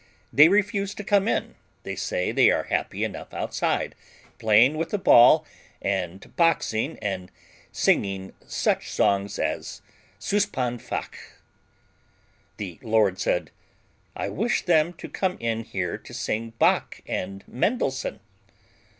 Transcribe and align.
They 0.33 0.49
refuse 0.49 0.95
to 0.95 1.03
come 1.03 1.27
in; 1.27 1.53
they 1.83 1.95
say 1.95 2.31
they 2.31 2.49
are 2.49 2.63
happy 2.63 3.03
enough 3.03 3.35
outside, 3.35 3.93
playing 4.39 4.75
with 4.79 4.91
a 4.95 4.97
ball 4.97 5.45
and 5.79 6.35
boxing 6.35 6.97
and 7.03 7.31
singing 7.71 8.33
such 8.47 8.89
songs 8.89 9.37
as 9.37 9.83
'Suspan 10.17 10.79
Fach'" 10.79 11.19
The 12.57 12.79
Lord 12.81 13.19
said, 13.19 13.51
"I 14.15 14.27
wish 14.29 14.63
them 14.65 14.91
to 14.93 15.07
come 15.07 15.37
in 15.39 15.65
here 15.65 15.99
to 15.99 16.15
sing 16.15 16.53
Bach 16.57 17.01
and 17.05 17.47
Mendelssohn. 17.47 18.21